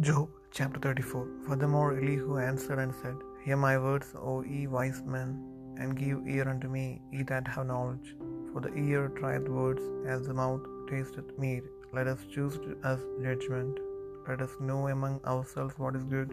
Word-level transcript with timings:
Job 0.00 0.30
chapter 0.50 0.80
34 0.80 1.26
Furthermore 1.46 1.98
Elihu 1.98 2.38
answered 2.38 2.78
and 2.78 2.94
said, 2.94 3.14
Hear 3.44 3.58
my 3.58 3.76
words, 3.78 4.14
O 4.16 4.42
ye 4.42 4.66
wise 4.66 5.02
men, 5.04 5.44
and 5.78 5.98
give 5.98 6.26
ear 6.26 6.48
unto 6.48 6.66
me, 6.66 7.02
ye 7.10 7.22
that 7.24 7.46
have 7.46 7.66
knowledge. 7.66 8.16
For 8.52 8.62
the 8.62 8.72
ear 8.74 9.10
trieth 9.18 9.48
words, 9.48 9.82
as 10.06 10.26
the 10.26 10.32
mouth 10.32 10.62
tasteth 10.88 11.38
meat. 11.38 11.64
Let 11.92 12.06
us 12.06 12.24
choose 12.34 12.58
us 12.82 13.00
judgment. 13.22 13.80
Let 14.26 14.40
us 14.40 14.54
know 14.60 14.88
among 14.88 15.20
ourselves 15.26 15.74
what 15.76 15.94
is 15.94 16.04
good. 16.04 16.32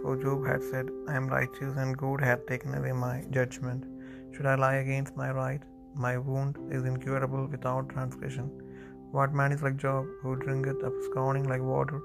For 0.00 0.16
Job 0.16 0.46
had 0.46 0.62
said, 0.62 0.88
I 1.06 1.14
am 1.14 1.28
righteous, 1.28 1.76
and 1.76 1.98
God 1.98 2.22
hath 2.22 2.46
taken 2.46 2.74
away 2.74 2.92
my 2.92 3.16
judgment. 3.30 3.84
Should 4.32 4.46
I 4.46 4.54
lie 4.54 4.76
against 4.76 5.14
my 5.14 5.30
right? 5.30 5.60
My 5.94 6.16
wound 6.16 6.56
is 6.70 6.84
incurable 6.84 7.46
without 7.46 7.90
transgression. 7.90 8.48
What 9.12 9.34
man 9.34 9.52
is 9.52 9.62
like 9.62 9.76
Job, 9.76 10.06
who 10.22 10.36
drinketh 10.36 10.82
up 10.82 10.94
scorning 11.10 11.44
like 11.44 11.60
water? 11.60 12.00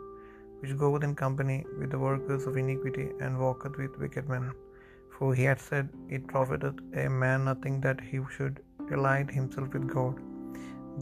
Which 0.60 0.78
goeth 0.84 1.06
in 1.08 1.14
company 1.26 1.60
with 1.80 1.92
the 1.94 2.04
workers 2.08 2.46
of 2.50 2.58
iniquity, 2.64 3.08
and 3.24 3.42
walketh 3.44 3.78
with 3.82 4.00
wicked 4.04 4.28
men. 4.34 4.48
For 5.16 5.30
he 5.40 5.46
had 5.52 5.62
said, 5.68 5.88
It 6.16 6.32
profiteth 6.34 6.80
a 7.04 7.08
man 7.24 7.40
nothing 7.50 7.78
that 7.86 8.02
he 8.10 8.20
should 8.36 8.58
delight 8.92 9.32
himself 9.38 9.70
with 9.76 9.88
God. 9.98 10.16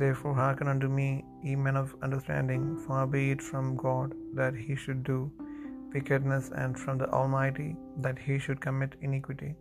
Therefore 0.02 0.36
hearken 0.42 0.70
unto 0.74 0.90
me, 1.00 1.10
ye 1.48 1.54
men 1.66 1.78
of 1.82 1.96
understanding, 2.06 2.64
far 2.86 3.04
be 3.14 3.24
it 3.34 3.44
from 3.50 3.76
God 3.86 4.10
that 4.40 4.56
he 4.66 4.76
should 4.84 5.02
do 5.12 5.20
wickedness, 5.94 6.48
and 6.64 6.82
from 6.82 6.98
the 7.02 7.10
Almighty 7.20 7.70
that 8.06 8.20
he 8.26 8.36
should 8.44 8.60
commit 8.66 9.02
iniquity. 9.08 9.52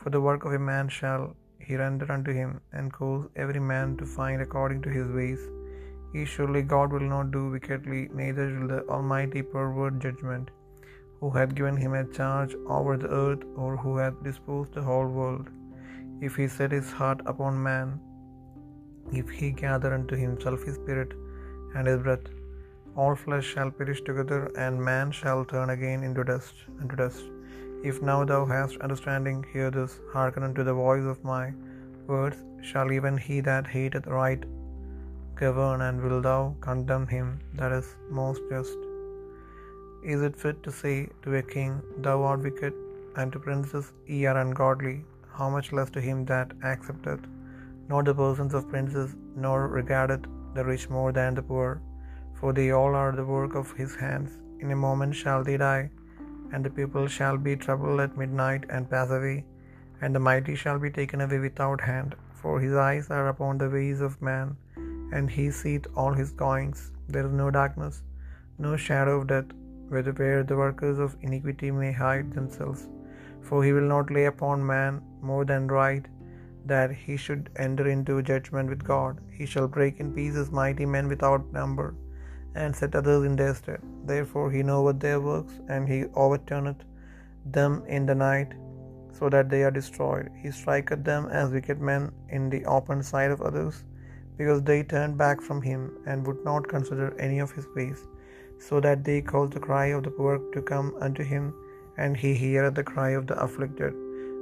For 0.00 0.10
the 0.14 0.24
work 0.26 0.44
of 0.44 0.54
a 0.58 0.66
man 0.72 0.88
shall 0.98 1.24
he 1.66 1.74
render 1.84 2.08
unto 2.16 2.32
him, 2.40 2.50
and 2.76 2.96
cause 2.98 3.24
every 3.42 3.62
man 3.72 3.88
to 4.00 4.06
find 4.18 4.40
according 4.46 4.80
to 4.84 4.92
his 4.98 5.08
ways. 5.18 5.42
Surely 6.14 6.62
God 6.62 6.92
will 6.92 7.00
not 7.00 7.30
do 7.30 7.50
wickedly, 7.50 8.08
neither 8.12 8.46
will 8.46 8.68
the 8.68 8.86
Almighty 8.88 9.42
pervert 9.42 9.98
judgment, 9.98 10.50
who 11.20 11.30
hath 11.30 11.54
given 11.54 11.76
him 11.76 11.94
a 11.94 12.04
charge 12.04 12.54
over 12.68 12.96
the 12.96 13.08
earth, 13.08 13.44
or 13.56 13.76
who 13.76 13.96
hath 13.96 14.22
disposed 14.22 14.74
the 14.74 14.82
whole 14.82 15.06
world. 15.06 15.48
If 16.20 16.36
he 16.36 16.48
set 16.48 16.72
his 16.72 16.90
heart 16.90 17.20
upon 17.26 17.62
man, 17.62 18.00
if 19.12 19.30
he 19.30 19.50
gather 19.50 19.94
unto 19.94 20.16
himself 20.16 20.62
his 20.62 20.74
spirit 20.74 21.12
and 21.74 21.86
his 21.86 22.00
breath, 22.00 22.28
all 22.94 23.14
flesh 23.14 23.44
shall 23.44 23.70
perish 23.70 24.02
together, 24.02 24.50
and 24.56 24.84
man 24.84 25.10
shall 25.10 25.44
turn 25.44 25.70
again 25.70 26.02
into 26.02 26.24
dust, 26.24 26.54
unto 26.80 26.96
dust. 26.96 27.24
If 27.82 28.02
now 28.02 28.24
thou 28.24 28.44
hast 28.44 28.76
understanding, 28.76 29.44
hear 29.52 29.70
this, 29.70 30.00
hearken 30.12 30.42
unto 30.42 30.62
the 30.62 30.74
voice 30.74 31.04
of 31.04 31.24
my 31.24 31.52
words. 32.06 32.36
Shall 32.60 32.92
even 32.92 33.16
he 33.16 33.40
that 33.40 33.66
hateth 33.66 34.06
right 34.06 34.44
govern, 35.40 35.80
and 35.86 36.00
will 36.02 36.20
thou 36.20 36.54
condemn 36.66 37.06
him 37.06 37.28
that 37.60 37.72
is 37.72 37.88
most 38.20 38.42
just? 38.50 38.78
Is 40.12 40.22
it 40.28 40.36
fit 40.42 40.62
to 40.64 40.72
say 40.80 40.96
to 41.22 41.36
a 41.36 41.42
king, 41.54 41.72
Thou 42.06 42.16
art 42.28 42.40
wicked, 42.40 42.74
and 43.16 43.32
to 43.32 43.38
princes, 43.46 43.92
Ye 44.06 44.26
are 44.26 44.38
ungodly? 44.44 44.96
How 45.38 45.48
much 45.56 45.72
less 45.76 45.90
to 45.90 46.00
him 46.00 46.24
that 46.32 46.52
accepteth 46.70 47.24
not 47.90 48.04
the 48.08 48.14
persons 48.14 48.54
of 48.58 48.68
princes, 48.72 49.10
nor 49.44 49.58
regardeth 49.68 50.26
the 50.54 50.64
rich 50.70 50.86
more 50.96 51.12
than 51.18 51.34
the 51.34 51.46
poor? 51.52 51.70
For 52.38 52.52
they 52.52 52.70
all 52.78 52.94
are 53.02 53.12
the 53.12 53.30
work 53.36 53.54
of 53.54 53.72
his 53.80 53.94
hands. 54.04 54.32
In 54.62 54.70
a 54.72 54.82
moment 54.86 55.14
shall 55.22 55.42
they 55.48 55.56
die, 55.56 55.84
and 56.52 56.64
the 56.64 56.74
people 56.78 57.06
shall 57.16 57.38
be 57.46 57.54
troubled 57.64 58.00
at 58.04 58.20
midnight 58.22 58.64
and 58.74 58.90
pass 58.92 59.10
away, 59.18 59.38
and 60.00 60.14
the 60.14 60.26
mighty 60.28 60.54
shall 60.62 60.78
be 60.84 60.90
taken 60.90 61.20
away 61.26 61.38
without 61.46 61.80
hand. 61.92 62.14
For 62.40 62.54
his 62.64 62.74
eyes 62.74 63.06
are 63.16 63.28
upon 63.28 63.58
the 63.58 63.70
ways 63.76 64.00
of 64.00 64.20
man, 64.30 64.48
and 65.16 65.34
he 65.36 65.46
seeth 65.60 65.86
all 65.96 66.14
his 66.20 66.32
goings. 66.42 66.80
There 67.14 67.26
is 67.28 67.34
no 67.42 67.48
darkness, 67.58 67.96
no 68.66 68.72
shadow 68.86 69.14
of 69.20 69.28
death, 69.32 69.50
where 69.90 70.02
the 70.50 70.58
workers 70.64 70.98
of 71.04 71.16
iniquity 71.26 71.70
may 71.82 71.92
hide 72.02 72.28
themselves. 72.36 72.82
For 73.46 73.58
he 73.64 73.72
will 73.76 73.90
not 73.94 74.14
lay 74.16 74.26
upon 74.32 74.70
man 74.74 74.94
more 75.30 75.44
than 75.50 75.74
right, 75.80 76.04
that 76.72 76.90
he 77.04 77.14
should 77.24 77.44
enter 77.66 77.86
into 77.94 78.22
judgment 78.30 78.68
with 78.72 78.84
God. 78.94 79.14
He 79.38 79.46
shall 79.52 79.68
break 79.76 80.00
in 80.02 80.16
pieces 80.18 80.56
mighty 80.60 80.86
men 80.94 81.08
without 81.14 81.52
number, 81.60 81.88
and 82.60 82.80
set 82.80 82.94
others 83.00 83.24
in 83.28 83.36
their 83.40 83.54
stead. 83.60 83.82
Therefore 84.12 84.48
he 84.54 84.62
knoweth 84.70 85.00
their 85.04 85.20
works, 85.30 85.54
and 85.72 85.88
he 85.92 86.00
overturneth 86.24 86.82
them 87.56 87.74
in 87.96 88.04
the 88.10 88.18
night, 88.28 88.52
so 89.18 89.28
that 89.34 89.48
they 89.52 89.62
are 89.66 89.76
destroyed. 89.80 90.28
He 90.42 90.50
striketh 90.58 91.02
them 91.10 91.24
as 91.40 91.56
wicked 91.56 91.80
men 91.90 92.04
in 92.36 92.44
the 92.54 92.64
open 92.76 93.00
sight 93.12 93.32
of 93.34 93.42
others 93.50 93.78
because 94.42 94.62
they 94.68 94.80
turned 94.92 95.16
back 95.24 95.40
from 95.48 95.60
him 95.70 95.80
and 96.06 96.26
would 96.26 96.44
not 96.50 96.72
consider 96.76 97.08
any 97.26 97.38
of 97.44 97.52
his 97.56 97.68
ways, 97.76 98.00
so 98.68 98.78
that 98.86 99.04
they 99.08 99.20
caused 99.32 99.54
the 99.56 99.66
cry 99.68 99.86
of 99.96 100.02
the 100.06 100.14
poor 100.18 100.38
to 100.54 100.62
come 100.70 100.88
unto 101.06 101.24
him, 101.34 101.44
and 102.02 102.16
he 102.22 102.30
heareth 102.42 102.76
the 102.78 102.90
cry 102.92 103.10
of 103.18 103.26
the 103.30 103.38
afflicted. 103.46 103.94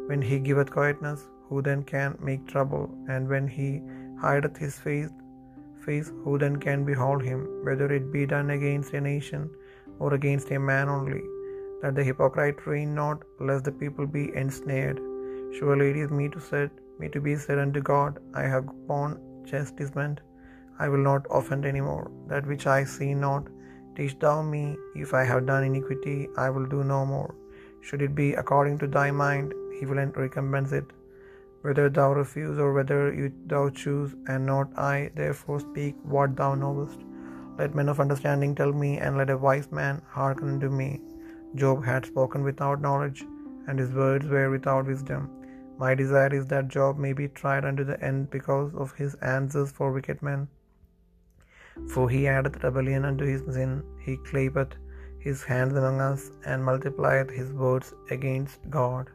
When 0.09 0.22
he 0.28 0.39
giveth 0.49 0.77
quietness, 0.77 1.21
who 1.49 1.59
then 1.69 1.83
can 1.93 2.12
make 2.28 2.44
trouble? 2.53 2.84
And 3.12 3.33
when 3.33 3.47
he 3.56 3.69
hideth 4.25 4.59
his 4.65 4.77
face, 4.84 5.10
face, 5.87 6.10
who 6.22 6.33
then 6.43 6.56
can 6.66 6.81
behold 6.91 7.22
him? 7.31 7.41
Whether 7.66 7.89
it 7.99 8.12
be 8.16 8.25
done 8.34 8.50
against 8.56 8.99
a 8.99 9.00
nation 9.12 9.43
or 10.03 10.10
against 10.19 10.50
a 10.56 10.60
man 10.72 10.89
only, 10.97 11.22
that 11.83 11.94
the 11.97 12.06
hypocrite 12.09 12.66
reign 12.72 12.91
not, 13.00 13.19
lest 13.49 13.65
the 13.69 13.77
people 13.83 14.06
be 14.19 14.25
ensnared. 14.43 15.00
Surely 15.59 15.89
it 15.93 15.99
is 16.05 16.12
me 16.21 16.28
to 16.37 16.41
said, 16.50 16.71
me 17.00 17.09
to 17.16 17.21
be 17.28 17.34
said 17.44 17.59
unto 17.65 17.81
God, 17.94 18.12
I 18.43 18.44
have 18.55 18.66
borne 18.89 19.16
chastisement, 19.50 20.21
I 20.83 20.88
will 20.93 21.05
not 21.11 21.27
offend 21.38 21.65
any 21.71 21.83
more. 21.88 22.11
That 22.31 22.47
which 22.50 22.66
I 22.66 22.84
see 22.84 23.12
not, 23.25 23.49
teach 23.97 24.15
thou 24.19 24.37
me. 24.55 24.62
If 25.05 25.12
I 25.21 25.25
have 25.31 25.49
done 25.50 25.65
iniquity, 25.71 26.19
I 26.44 26.49
will 26.55 26.66
do 26.75 26.83
no 26.94 27.00
more. 27.15 27.34
Should 27.87 28.03
it 28.06 28.15
be 28.15 28.28
according 28.34 28.78
to 28.78 28.87
thy 28.97 29.10
mind, 29.10 29.53
he 29.78 29.87
will 29.87 30.03
recompense 30.25 30.72
it. 30.81 30.89
Whether 31.65 31.87
thou 31.91 32.09
refuse 32.12 32.59
or 32.59 32.72
whether 32.72 33.00
you, 33.12 33.27
thou 33.53 33.65
choose, 33.83 34.12
and 34.28 34.47
not 34.47 34.78
I, 34.78 35.10
therefore 35.21 35.60
speak 35.60 35.94
what 36.15 36.37
thou 36.37 36.55
knowest. 36.55 37.00
Let 37.59 37.75
men 37.78 37.91
of 37.93 38.00
understanding 38.05 38.55
tell 38.55 38.72
me, 38.72 38.91
and 38.99 39.19
let 39.19 39.34
a 39.34 39.43
wise 39.47 39.71
man 39.81 40.00
hearken 40.16 40.49
unto 40.55 40.71
me. 40.81 40.91
Job 41.62 41.84
had 41.91 42.06
spoken 42.06 42.43
without 42.49 42.81
knowledge, 42.87 43.21
and 43.66 43.78
his 43.78 43.93
words 44.03 44.27
were 44.27 44.49
without 44.50 44.87
wisdom. 44.87 45.28
My 45.80 45.94
desire 45.94 46.34
is 46.34 46.48
that 46.48 46.68
Job 46.68 46.98
may 46.98 47.14
be 47.14 47.28
tried 47.28 47.66
unto 47.66 47.84
the 47.84 48.03
end 48.03 48.30
because 48.30 48.74
of 48.74 48.94
his 48.94 49.16
answers 49.16 49.72
for 49.72 49.92
wicked 49.92 50.22
men. 50.22 50.48
For 51.94 52.09
he 52.09 52.28
addeth 52.28 52.64
rebellion 52.64 53.03
unto 53.06 53.26
his 53.26 53.44
sin, 53.56 53.84
he 54.00 54.16
clappeth 54.18 54.76
his 55.20 55.44
hands 55.44 55.76
among 55.76 56.00
us, 56.02 56.31
and 56.46 56.64
multiplieth 56.64 57.30
his 57.30 57.52
words 57.52 57.94
against 58.09 58.59
God. 58.70 59.06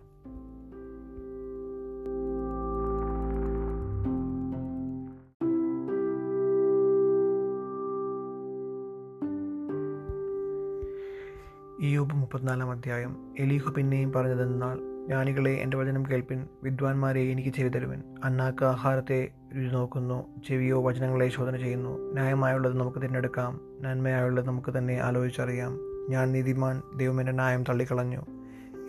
Iyob 11.89 12.15
മുപ്പത്തിനാലാം 12.21 12.71
അധ്യായം 12.71 13.13
എലീഹു 13.37 13.71
പിന്നെയും 13.71 14.13
പറഞ്ഞതെന്നാൽ 14.13 14.79
ജ്ഞാനികളെ 15.06 15.52
എന്റെ 15.52 15.78
വചനം 15.78 16.04
കേൾപ്പിൻ 16.12 16.48
വിദ്വാൻമാരെ 16.64 17.22
എനിക്ക് 17.22 17.50
ചെവി 17.50 17.70
തരുവൻ 17.70 18.04
അന്നാക്ക് 18.24 18.66
ആഹാരത്തെ 18.66 19.28
രുചി 19.56 19.74
നോക്കുന്നു 19.74 20.42
ചെവിയോ 20.48 20.84
വചനങ്ങളെ 20.84 21.28
ശോധന 21.28 21.58
ചെയ്യുന്നു. 21.58 22.14
ന്യായമായുള്ളത് 22.14 22.80
നമുക്ക് 22.80 22.98
തിരഞ്ഞെടുക്കാം 22.98 23.60
നന്മയായുള്ളത് 23.82 24.48
നമുക്ക് 24.48 24.78
തന്നെ 24.78 24.98
ആലോചിച്ചറിയാം. 24.98 25.80
ഞാൻ 26.10 26.32
നീതിമാൻ 26.32 26.82
ദൈവം 26.98 27.20
എന്റെ 27.20 27.32
ന്യായം 27.32 27.64
തള്ളിക്കളഞ്ഞു. 27.64 28.22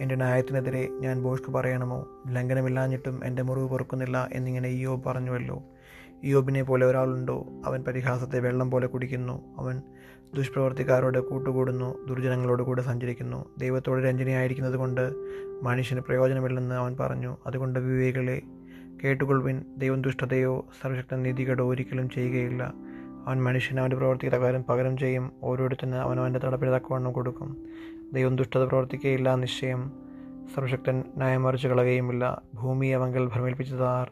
എന്റെ 0.01 0.15
ന്യായത്തിനെതിരെ 0.15 0.89
ഞാൻ 1.01 1.23
ബോഷ്ക്ക് 1.23 1.51
പറയണമോ? 1.51 2.07
ലംഘനമില്ലാഞ്ഞിട്ടും 2.29 3.21
എന്റെ 3.25 3.43
മുറിവ് 3.43 3.69
പൊറുക്കുന്നില്ല 3.69 4.29
എന്നിങ്ങനെ 4.33 4.69
ഇയോബ് 4.69 5.05
പറഞ്ഞുവല്ലോ. 5.05 5.63
ഇയോബിനെ 6.23 6.63
പോലെ 6.63 6.87
ഒരാളുണ്ടോ? 6.87 7.47
അവൻ 7.65 7.83
പരിഹാസത്തെ 7.83 8.39
വെള്ളം 8.39 8.71
പോലെ 8.71 8.87
കുടിക്കുന്നു. 8.87 9.57
അവൻ 9.59 9.83
ദുഷ്പ്രവർത്തിക്കാരോട് 10.35 11.19
കൂട്ടുകൂടുന്നു 11.19 12.07
ദുർജനങ്ങളോട് 12.07 12.63
കൂടെ 12.63 12.83
സഞ്ചരിക്കുന്നു. 12.83 13.45
ദൈവത്തോട് 13.59 14.05
രഞ്ജനയായിരിക്കുന്നത് 14.05 14.77
കൊണ്ട് 14.77 15.13
മനുഷ്യന് 15.63 16.01
പ്രയോജനമില്ലെന്ന് 16.01 16.75
അവൻ 16.75 16.97
പറഞ്ഞു. 17.01 17.37
അതുകൊണ്ട് 17.47 17.79
വിവേകളെ 17.79 18.43
കേട്ടുകൊള്ളുവിൻ. 19.05 19.65
ദൈവം 19.79 20.03
ദുഷ്ടതയോ 20.03 20.65
സർവശക്ത 20.83 21.15
നീതികേടോ 21.15 21.71
ഒരിക്കലും 21.71 22.11
ചെയ്യുകയില്ല. 22.11 22.75
അവൻ 23.27 23.45
മനുഷ്യന് 23.45 23.81
അവന്റെ 23.81 23.97
പ്രവർത്തിക്ക് 23.97 24.37
തകാരം 24.37 24.65
പകരം 24.65 24.97
ചെയ്യും. 24.97 25.33
ഓരോരുത്തന് 25.43 25.95
അവൻ 25.95 26.21
അവന്റെ 26.21 26.39
കൊടുക്കും. 27.11 27.57
ദൈവം 28.13 28.37
ദുഷ്ടത 28.37 28.65
പ്രവർത്തിക്കുകയില്ല 28.65 29.35
നിശ്ചയം. 29.35 29.93
സർവശക്തൻ 30.55 31.05
ന്യായം 31.17 31.43
മറിച്ച് 31.43 31.69
കളയുകയുമില്ല. 31.69 32.43
ഭൂമി 32.55 32.87
അവങ്കൽ 32.87 33.27
ഭ്രമിപ്പിച്ചതാർ 33.27 34.11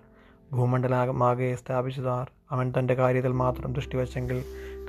ഭൂമണ്ഡലമാകെ 0.52 1.54
സ്ഥാപിച്ചതാർ. 1.54 2.30
അവൻ 2.50 2.72
തന്റെ 2.78 2.94
കാര്യത്തിൽ 2.94 3.32
മാത്രം 3.32 3.72
ദൃഷ്ടിവച്ചെങ്കിൽ 3.72 4.42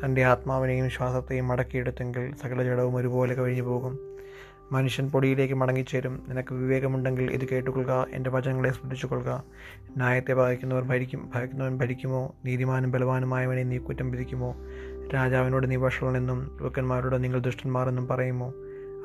തന്റെ 0.04 0.24
ആത്മാവിനെയും 0.24 0.90
ശ്വാസത്തെയും 0.90 1.48
മടക്കിയെടുത്തെങ്കിൽ 1.48 2.34
സകല 2.36 2.64
ജഡവും 2.64 2.96
ഒരുപോലെ 2.96 3.34
കഴിഞ്ഞു 3.34 3.62
പോകും. 3.62 4.00
മനുഷ്യൻ 4.72 5.10
പൊടിയിലേക്ക് 5.10 5.54
മടങ്ങിച്ചേരും. 5.54 6.24
നിനക്ക് 6.30 6.54
വിവേകമുണ്ടെങ്കിൽ 6.54 7.32
ഇത് 7.32 7.46
കേട്ടുകൊള്ളുക. 7.46 8.08
എന്റെ 8.12 8.30
വചനങ്ങളെ 8.30 8.72
ശ്രദ്ധിച്ചുകൊള്ളുക 8.72 9.44
ന്യായത്തെ 9.98 10.34
ഭയക്കുന്നവർ 10.34 10.84
ഭരിക്കും. 10.84 11.32
ഭയക്കുന്നവൻ 11.36 11.78
ഭരിക്കുമോ? 11.78 12.36
നീതിമാനും 12.46 12.92
ബലവാനുമായവനെ 12.92 13.64
നീ 13.64 13.78
കുറ്റം 13.78 14.12
വിധിക്കുമോ? 14.12 14.56
രാജാവിനോട് 15.14 15.72
നീ 15.72 15.76
വഷളനെന്നും 15.76 16.58
പ്രഭുക്കന്മാരോട് 16.58 17.24
നിങ്ങൾ 17.24 17.40
ദുഷ്ടന്മാരെന്നും 17.40 18.08
പറയുമോ? 18.08 18.54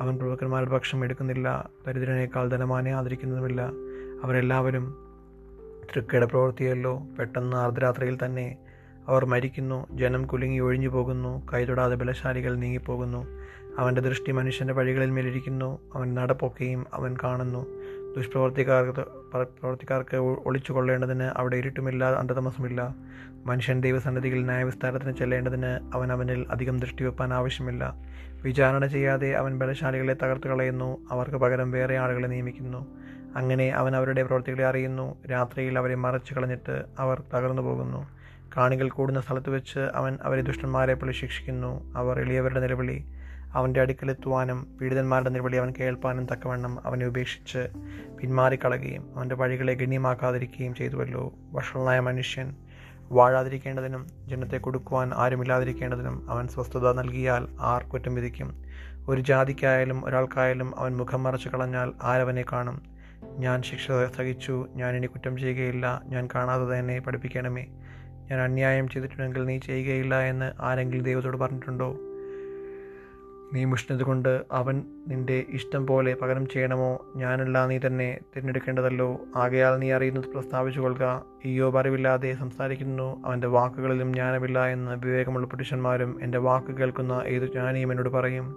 അവൻ 0.01 0.19
പ്രഭുക്കന്മാരുടെ 0.19 0.71
പക്ഷം 0.71 1.05
എടുക്കുന്നില്ല. 1.05 1.71
ദരിദ്രനേക്കാൾ 1.87 2.49
ധനമാനെ 2.49 2.91
ആദരിക്കുന്നതുമില്ല. 2.91 3.71
അവരെല്ലാവരും 4.25 4.97
തൃക്കയുടെ 5.95 6.27
പ്രവൃത്തിയല്ലോ 6.27 7.03
പെട്ടെന്ന് 7.19 7.57
അർദ്ധരാത്രിയിൽ 7.57 8.19
തന്നെ 8.25 8.57
അവർ 9.09 9.25
മരിക്കുന്നു 9.25 9.97
ജനം 9.97 10.27
കുലുങ്ങി 10.27 10.59
ഒഴിഞ്ഞു 10.59 10.89
പോകുന്നു 10.89 11.47
കൈതൊടാതെ 11.55 11.95
ബലശാലികൾ 11.95 12.55
നീങ്ങിപ്പോകുന്നു. 12.55 13.27
അവന്റെ 13.79 14.01
ദൃഷ്ടി 14.01 14.33
മനുഷ്യന്റെ 14.33 14.75
വഴികളിൽ 14.75 15.11
മേലിരിക്കുന്നു 15.11 15.79
അവൻ 15.95 16.15
നടപ്പൊക്കെയും 16.15 16.87
അവൻ 16.95 17.17
കാണുന്നു. 17.25 17.67
ദുഷ്പ്രവർത്തിക്കാർക്ക് 18.17 19.01
പ്രവർത്തിക്കാർക്ക് 19.35 20.17
ഒളിച്ചു 20.17 20.73
കൊള്ളേണ്ടതിന് 20.73 21.23
അവിടെ 21.23 21.57
ഇരുട്ടുമില്ല 21.57 22.05
അന്ധതമസമില്ല. 22.05 22.95
മനുഷ്യൻ 23.47 23.81
ദൈവസന്നിധിയിൽ 23.81 24.45
ന്യായവിസ്താരത്തിന് 24.45 25.13
ചെല്ലേണ്ടതിന് 25.13 25.97
അവൻ 25.97 26.13
അവനിൽ 26.13 26.47
അധികം 26.51 26.79
ദൃഷ്ടി 26.79 27.05
വെപ്പാൻ 27.05 27.35
ആവശ്യമില്ല. 27.35 27.95
വിചാരണ 28.43 28.87
ചെയ്യാതെ 28.87 29.33
അവൻ 29.33 29.59
ബലശാലികളെ 29.59 30.17
തകർത്ത് 30.23 30.49
കളയുന്നു 30.49 30.99
അവർക്ക് 31.11 31.37
പകരം 31.37 31.71
വേറെ 31.71 31.99
ആളുകളെ 31.99 32.27
നിയമിക്കുന്നു. 32.27 32.87
അങ്ങനെ 33.37 33.71
അവൻ 33.71 33.97
അവരുടെ 33.97 34.23
പ്രവർത്തികളെ 34.23 34.67
അറിയുന്നു 34.67 35.17
രാത്രിയിൽ 35.31 35.79
അവരെ 35.79 35.95
മറച്ചു 35.95 36.35
കളഞ്ഞിട്ട് 36.35 36.83
അവർ 36.99 37.23
തകർന്നു 37.35 37.63
പോകുന്നു 37.63 38.20
കാണികൾ 38.57 38.89
കൂടുന്ന 38.89 39.21
സ്ഥലത്ത് 39.21 39.51
വെച്ച് 39.51 39.79
അവൻ 39.79 40.19
അവരെ 40.23 40.41
ദുഷ്ടന്മാരെ 40.41 40.95
പോലെ 40.95 41.13
ശിക്ഷിക്കുന്നു. 41.13 41.95
അവർ 41.97 42.21
എളിയവരുടെ 42.21 42.61
നിലവിളി 42.61 43.05
അവന്റെ 43.55 43.81
അടുക്കലെത്തുവാനും 43.81 44.79
പീഡിതന്മാരുടെ 44.81 45.31
നിലവിളി 45.31 45.57
അവൻ 45.57 45.73
കേൾപ്പാനും 45.81 46.27
തക്കവണ്ണം 46.27 46.87
അവനെ 46.87 47.07
ഉപേക്ഷിച്ച് 47.07 47.69
പിന്മാറിക്കളയുകയും 48.21 49.13
അവന്റെ 49.17 49.35
വഴികളെ 49.35 49.75
ഗണ്യമാക്കാതിരിക്കുകയും 49.75 50.75
ചെയ്തുവല്ലോ. 50.75 51.33
വഷളനായ 51.53 52.01
മനുഷ്യൻ 52.01 52.55
വാഴാതിരിക്കേണ്ടതിനും 53.11 54.07
ജനത്തെ 54.27 54.57
കൊടുക്കുവാൻ 54.57 55.11
ആരുമില്ലാതിരിക്കേണ്ടതിനും 55.15 56.31
അവൻ 56.31 56.49
സ്വസ്ഥത 56.49 56.93
നൽകിയാൽ 56.93 57.49
ആർ 57.61 57.83
കുറ്റം 57.83 58.15
വിധിക്കും. 58.15 58.65
ഒരു 59.09 59.21
ജാതിക്കായാലും 59.21 60.05
ഒരാൾക്കായാലും 60.05 60.79
അവൻ 60.79 60.97
മുഖം 60.97 61.23
മറച്ചു 61.23 61.49
കളഞ്ഞാൽ 61.49 61.93
ആരവനെ 62.03 62.45
കാണും. 62.53 62.83
ഞാൻ 63.23 63.63
ശിക്ഷ 63.63 63.91
സഹിച്ചു 64.17 64.67
ഞാൻ 64.75 64.97
ഇനി 64.97 65.07
കുറ്റം 65.07 65.39
ചെയ്യുകയില്ല 65.39 66.03
ഞാൻ 66.07 66.29
കാണാതെ 66.35 66.79
തന്നെ 66.79 67.01
പഠിപ്പിക്കണമേ. 67.01 67.67
ഞാൻ 68.31 68.41
അന്യായം 68.41 68.89
ചെയ്തിട്ടുണ്ടെങ്കിൽ 68.89 69.45
നീ 69.45 69.59
ചെയ്യുകയില്ല 69.59 70.21
എന്ന് 70.21 70.53
ആരെങ്കിലും 70.61 71.05
ദൈവത്തോട് 71.05 71.37
പറഞ്ഞിട്ടുണ്ടോ? 71.37 71.97
നീ 73.53 73.65
മുഷ്ണത് 73.65 74.03
കൊണ്ട് 74.03 74.43
അവൻ 74.53 74.83
നിന്റെ 75.09 75.45
ഇഷ്ടം 75.49 75.87
പോലെ 75.87 76.15
പകരം 76.15 76.49
ചെയ്യണമോ? 76.49 77.13
ഞാനല്ല 77.17 77.67
നീ 77.67 77.79
തന്നെ 77.87 78.19
തിരഞ്ഞെടുക്കേണ്ടതല്ലോ. 78.37 79.21
ആകയാൽ 79.37 79.79
നീ 79.79 79.93
അറിയുന്നത് 79.93 80.25
പ്രസ്താവിച്ചു 80.25 80.81
കൊള്ളുക. 80.81 81.05
അയ്യോ 81.45 81.79
അറിവില്ലാതെ 81.79 82.35
സംസാരിക്കുന്നു. 82.35 83.27
അവന്റെ 83.27 83.47
വാക്കുകളിലും 83.47 84.15
ജ്ഞാനമില്ല 84.15 84.67
എന്ന് 84.67 85.07
വിവേകമുള്ള 85.07 85.47
പുരുഷന്മാരും 85.47 86.19
എന്റെ 86.23 86.39
വാക്ക് 86.39 86.77
കേൾക്കുന്ന 86.77 87.23
ഏതു 87.27 87.47
ജ്ഞാനിയും 87.47 87.93
എന്നോട് 87.93 88.09
പറയും. 88.09 88.57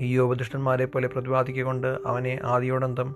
ഈയോബ് 0.00 0.38
ദുഷ്ടന്മാരെ 0.38 0.84
പോലെ 0.84 1.08
പ്രതിപാദിക്കൊണ്ട് 1.08 1.98
അവനെ 2.06 2.40
ആദിയോടന്തം 2.44 3.14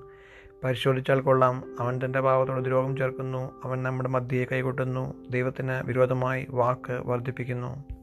പരിശോധിച്ചാൽ 0.65 1.21
കൊള്ളാം. 1.21 1.63
അവൻ 1.81 2.01
തന്റെ 2.05 2.21
പാവത്തോട് 2.21 2.65
ദ്രോഹം 2.65 2.97
ചേർക്കുന്നു. 2.97 3.61
അവൻ 3.65 3.83
നമ്മുടെ 3.83 4.09
മധ്യയെ 4.09 4.45
കൈകൊട്ടുന്നു. 4.53 5.15
ദൈവത്തിന് 5.31 5.87
വിരോധമായി 5.87 6.47
വാക്ക് 6.51 7.03
വർദ്ധിപ്പിക്കുന്നു. 7.07 7.96